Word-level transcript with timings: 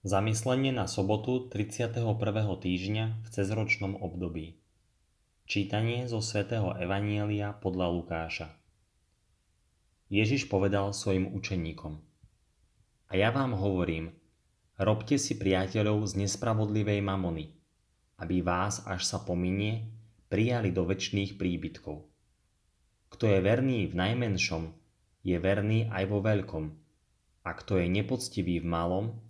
Zamyslenie 0.00 0.72
na 0.72 0.88
sobotu 0.88 1.52
31. 1.52 2.00
týždňa 2.40 3.20
v 3.20 3.28
cezročnom 3.28 4.00
období. 4.00 4.56
Čítanie 5.44 6.08
zo 6.08 6.24
svätého 6.24 6.72
Evanielia 6.72 7.52
podľa 7.52 7.92
Lukáša. 7.92 8.48
Ježiš 10.08 10.48
povedal 10.48 10.96
svojim 10.96 11.28
učeníkom. 11.36 12.00
A 12.00 13.12
ja 13.12 13.28
vám 13.28 13.52
hovorím, 13.52 14.16
robte 14.80 15.20
si 15.20 15.36
priateľov 15.36 16.08
z 16.08 16.24
nespravodlivej 16.24 17.04
mamony, 17.04 17.52
aby 18.24 18.40
vás, 18.40 18.80
až 18.88 19.04
sa 19.04 19.20
pominie, 19.20 19.84
prijali 20.32 20.72
do 20.72 20.88
väčšných 20.88 21.36
príbytkov. 21.36 22.08
Kto 23.12 23.24
je 23.28 23.36
verný 23.44 23.84
v 23.84 24.00
najmenšom, 24.00 24.64
je 25.28 25.36
verný 25.36 25.92
aj 25.92 26.08
vo 26.08 26.24
veľkom. 26.24 26.72
A 27.44 27.50
kto 27.52 27.76
je 27.76 27.92
nepoctivý 27.92 28.64
v 28.64 28.68
malom, 28.68 29.28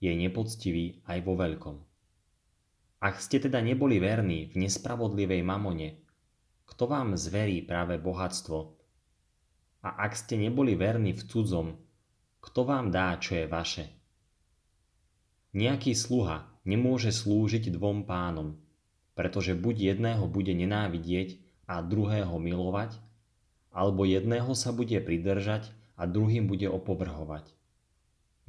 je 0.00 0.12
nepoctivý 0.16 1.04
aj 1.04 1.18
vo 1.20 1.36
veľkom. 1.36 1.76
Ak 3.04 3.20
ste 3.20 3.36
teda 3.40 3.60
neboli 3.60 4.00
verní 4.00 4.48
v 4.48 4.64
nespravodlivej 4.64 5.44
mamone, 5.44 6.00
kto 6.64 6.88
vám 6.88 7.16
zverí 7.20 7.60
práve 7.64 8.00
bohatstvo? 8.00 8.76
A 9.84 9.88
ak 10.04 10.16
ste 10.16 10.40
neboli 10.40 10.76
verní 10.76 11.12
v 11.12 11.22
cudzom, 11.24 11.68
kto 12.40 12.64
vám 12.64 12.88
dá, 12.88 13.16
čo 13.20 13.36
je 13.36 13.46
vaše? 13.48 13.84
Nejaký 15.52 15.92
sluha 15.92 16.48
nemôže 16.64 17.12
slúžiť 17.12 17.72
dvom 17.72 18.04
pánom, 18.08 18.56
pretože 19.16 19.52
buď 19.52 19.96
jedného 19.96 20.24
bude 20.28 20.52
nenávidieť 20.56 21.40
a 21.68 21.84
druhého 21.84 22.36
milovať, 22.40 22.96
alebo 23.72 24.08
jedného 24.08 24.52
sa 24.56 24.72
bude 24.72 24.96
pridržať 25.00 25.72
a 25.96 26.08
druhým 26.08 26.48
bude 26.48 26.68
opovrhovať 26.68 27.59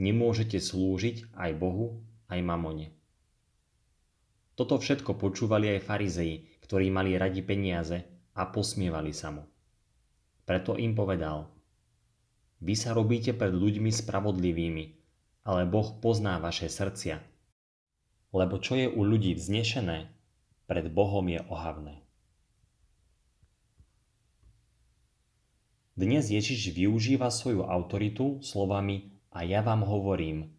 nemôžete 0.01 0.57
slúžiť 0.57 1.37
aj 1.37 1.51
Bohu, 1.61 2.01
aj 2.25 2.41
mamone. 2.41 2.89
Toto 4.57 4.81
všetko 4.81 5.21
počúvali 5.21 5.77
aj 5.77 5.85
farizeji, 5.85 6.49
ktorí 6.65 6.89
mali 6.89 7.13
radi 7.13 7.45
peniaze 7.45 8.01
a 8.33 8.49
posmievali 8.49 9.13
sa 9.13 9.29
mu. 9.29 9.45
Preto 10.43 10.73
im 10.75 10.97
povedal, 10.97 11.53
vy 12.61 12.73
sa 12.73 12.97
robíte 12.97 13.37
pred 13.37 13.53
ľuďmi 13.53 13.93
spravodlivými, 13.93 14.85
ale 15.45 15.69
Boh 15.69 15.97
pozná 16.01 16.41
vaše 16.41 16.69
srdcia. 16.69 17.21
Lebo 18.33 18.57
čo 18.57 18.77
je 18.77 18.89
u 18.89 19.01
ľudí 19.05 19.37
vznešené, 19.37 20.09
pred 20.65 20.85
Bohom 20.89 21.25
je 21.29 21.41
ohavné. 21.45 22.01
Dnes 25.91 26.31
Ježiš 26.31 26.71
využíva 26.71 27.27
svoju 27.29 27.67
autoritu 27.67 28.39
slovami 28.41 29.20
a 29.31 29.47
ja 29.47 29.63
vám 29.63 29.87
hovorím, 29.87 30.51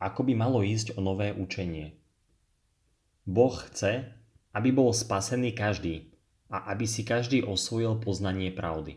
ako 0.00 0.24
by 0.24 0.32
malo 0.36 0.64
ísť 0.64 0.96
o 0.96 1.00
nové 1.04 1.32
učenie. 1.36 1.96
Boh 3.28 3.52
chce, 3.52 4.12
aby 4.56 4.72
bol 4.72 4.92
spasený 4.92 5.52
každý 5.52 6.12
a 6.48 6.72
aby 6.72 6.88
si 6.88 7.04
každý 7.04 7.44
osvojil 7.44 8.00
poznanie 8.00 8.48
pravdy. 8.52 8.96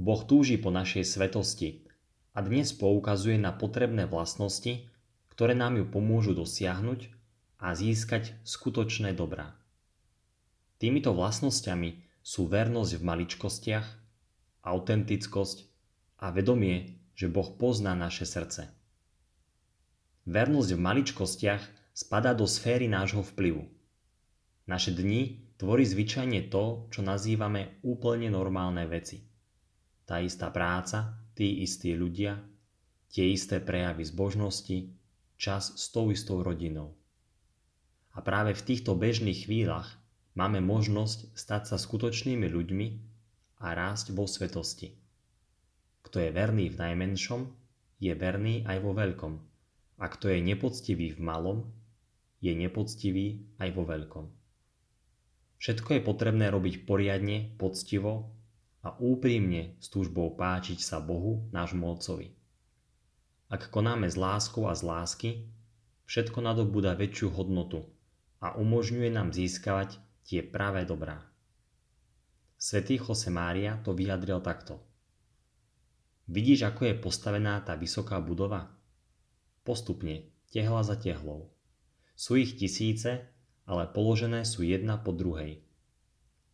Boh 0.00 0.22
túži 0.24 0.56
po 0.58 0.74
našej 0.74 1.06
svetosti 1.06 1.86
a 2.34 2.42
dnes 2.42 2.72
poukazuje 2.74 3.36
na 3.36 3.52
potrebné 3.54 4.08
vlastnosti, 4.08 4.88
ktoré 5.30 5.54
nám 5.54 5.78
ju 5.78 5.84
pomôžu 5.86 6.34
dosiahnuť 6.34 7.12
a 7.60 7.76
získať 7.76 8.34
skutočné 8.42 9.12
dobrá. 9.12 9.54
Týmito 10.80 11.12
vlastnosťami 11.12 12.08
sú 12.24 12.48
vernosť 12.48 12.92
v 12.96 13.02
maličkostiach, 13.04 13.86
autentickosť 14.64 15.68
a 16.24 16.32
vedomie, 16.32 16.99
že 17.20 17.28
Boh 17.28 17.52
pozná 17.60 17.92
naše 17.92 18.24
srdce. 18.24 18.72
Vernosť 20.24 20.70
v 20.72 20.80
maličkostiach 20.80 21.62
spadá 21.92 22.32
do 22.32 22.48
sféry 22.48 22.88
nášho 22.88 23.20
vplyvu. 23.20 23.60
Naše 24.64 24.96
dni 24.96 25.52
tvorí 25.60 25.84
zvyčajne 25.84 26.48
to, 26.48 26.88
čo 26.88 27.04
nazývame 27.04 27.84
úplne 27.84 28.32
normálne 28.32 28.88
veci. 28.88 29.20
Tá 30.08 30.24
istá 30.24 30.48
práca, 30.48 31.20
tí 31.36 31.60
istí 31.60 31.92
ľudia, 31.92 32.40
tie 33.12 33.28
isté 33.36 33.60
prejavy 33.60 34.08
zbožnosti, 34.08 34.96
čas 35.36 35.76
s 35.76 35.92
tou 35.92 36.08
istou 36.08 36.40
rodinou. 36.40 36.96
A 38.16 38.24
práve 38.24 38.56
v 38.56 38.64
týchto 38.64 38.96
bežných 38.96 39.44
chvíľach 39.44 39.92
máme 40.32 40.64
možnosť 40.64 41.36
stať 41.36 41.62
sa 41.68 41.76
skutočnými 41.76 42.48
ľuďmi 42.48 42.88
a 43.60 43.76
rásť 43.76 44.16
vo 44.16 44.24
svetosti. 44.24 45.09
Kto 46.00 46.16
je 46.20 46.30
verný 46.32 46.72
v 46.72 46.80
najmenšom, 46.80 47.40
je 48.00 48.12
verný 48.16 48.64
aj 48.64 48.78
vo 48.80 48.96
veľkom. 48.96 49.34
A 50.00 50.08
kto 50.08 50.32
je 50.32 50.40
nepoctivý 50.40 51.12
v 51.12 51.20
malom, 51.20 51.58
je 52.40 52.56
nepoctivý 52.56 53.44
aj 53.60 53.68
vo 53.76 53.84
veľkom. 53.84 54.26
Všetko 55.60 56.00
je 56.00 56.00
potrebné 56.00 56.48
robiť 56.48 56.88
poriadne, 56.88 57.52
poctivo 57.60 58.32
a 58.80 58.96
úprimne 58.96 59.76
s 59.76 59.92
túžbou 59.92 60.32
páčiť 60.32 60.80
sa 60.80 61.04
Bohu, 61.04 61.44
nášmu 61.52 61.84
Otcovi. 61.84 62.32
Ak 63.52 63.68
konáme 63.68 64.08
s 64.08 64.16
láskou 64.16 64.72
a 64.72 64.72
z 64.72 64.88
lásky, 64.88 65.30
všetko 66.08 66.40
nadobúda 66.40 66.96
väčšiu 66.96 67.28
hodnotu 67.36 67.84
a 68.40 68.56
umožňuje 68.56 69.12
nám 69.12 69.36
získavať 69.36 70.00
tie 70.24 70.40
pravé 70.40 70.88
dobrá. 70.88 71.20
Svetý 72.56 72.96
Jose 72.96 73.28
Mária 73.28 73.76
to 73.84 73.92
vyjadril 73.92 74.40
takto– 74.40 74.80
Vidíš, 76.30 76.62
ako 76.62 76.86
je 76.86 76.94
postavená 76.94 77.58
tá 77.58 77.74
vysoká 77.74 78.22
budova? 78.22 78.70
Postupne, 79.66 80.30
tehla 80.54 80.86
za 80.86 80.94
tehlou. 80.94 81.50
Sú 82.14 82.38
ich 82.38 82.54
tisíce, 82.54 83.26
ale 83.66 83.90
položené 83.90 84.46
sú 84.46 84.62
jedna 84.62 84.94
po 84.94 85.10
druhej. 85.10 85.58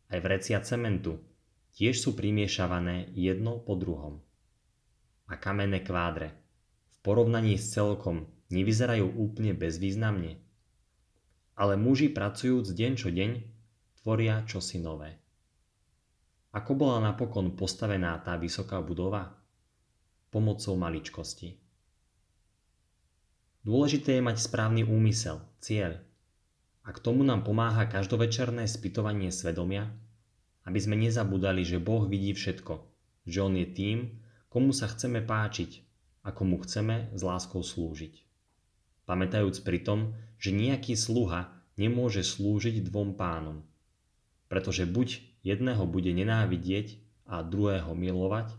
Aj 0.09 0.17
vrecia 0.25 0.65
cementu 0.65 1.21
tiež 1.77 2.01
sú 2.01 2.17
primiešavané 2.17 3.13
jedno 3.13 3.61
po 3.61 3.77
druhom. 3.77 4.25
A 5.29 5.37
kamenné 5.37 5.85
kvádre 5.85 6.33
v 6.89 6.97
porovnaní 7.05 7.61
s 7.61 7.77
celkom 7.77 8.33
nevyzerajú 8.49 9.05
úplne 9.05 9.53
bezvýznamne. 9.53 10.41
Ale 11.53 11.77
muži 11.77 12.09
pracujúc 12.17 12.73
deň 12.73 12.93
čo 12.97 13.13
deň 13.13 13.31
tvoria 14.01 14.41
čosi 14.49 14.81
nové. 14.81 15.21
Ako 16.57 16.73
bola 16.73 17.13
napokon 17.13 17.53
postavená 17.53 18.17
tá 18.25 18.41
vysoká 18.41 18.81
budova? 18.81 19.45
Pomocou 20.37 20.77
maličkosti. 20.77 21.57
Dôležité 23.65 24.21
je 24.21 24.27
mať 24.29 24.37
správny 24.37 24.85
úmysel, 24.85 25.41
cieľ. 25.65 25.97
A 26.85 26.93
k 26.93 27.01
tomu 27.01 27.25
nám 27.25 27.41
pomáha 27.41 27.89
každovečerné 27.89 28.69
spytovanie 28.69 29.33
svedomia, 29.33 29.89
aby 30.69 30.77
sme 30.77 31.01
nezabudali, 31.01 31.65
že 31.65 31.81
Boh 31.81 32.05
vidí 32.05 32.37
všetko, 32.37 32.85
že 33.25 33.39
On 33.41 33.57
je 33.57 33.65
tým, 33.65 33.99
komu 34.53 34.77
sa 34.77 34.93
chceme 34.93 35.25
páčiť 35.25 35.81
a 36.29 36.37
komu 36.37 36.61
chceme 36.61 37.09
s 37.17 37.25
láskou 37.25 37.65
slúžiť. 37.65 38.21
Pamätajúc 39.09 39.65
pritom, 39.65 40.13
že 40.37 40.53
nejaký 40.53 41.01
sluha 41.01 41.49
nemôže 41.81 42.21
slúžiť 42.21 42.85
dvom 42.85 43.17
pánom, 43.17 43.65
pretože 44.53 44.85
buď 44.85 45.25
jedného 45.41 45.89
bude 45.89 46.13
nenávidieť 46.13 47.01
a 47.25 47.41
druhého 47.41 47.97
milovať, 47.97 48.53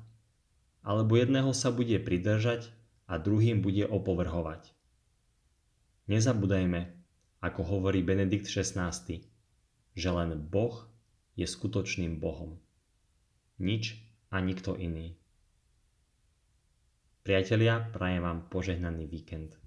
alebo 0.87 1.19
jedného 1.19 1.51
sa 1.51 1.67
bude 1.67 1.99
pridržať 1.99 2.71
a 3.11 3.19
druhým 3.19 3.59
bude 3.59 3.83
opovrhovať. 3.83 4.71
Nezabúdajme, 6.07 6.95
ako 7.43 7.61
hovorí 7.67 7.99
Benedikt 7.99 8.47
XVI, 8.47 8.95
že 9.91 10.09
len 10.15 10.31
Boh 10.39 10.87
je 11.35 11.43
skutočným 11.43 12.23
Bohom. 12.23 12.55
Nič 13.59 13.99
a 14.31 14.39
nikto 14.39 14.79
iný. 14.79 15.19
Priatelia, 17.27 17.83
prajem 17.91 18.23
vám 18.23 18.39
požehnaný 18.47 19.11
víkend. 19.11 19.66